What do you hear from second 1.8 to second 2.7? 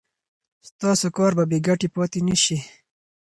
پاتې نشي.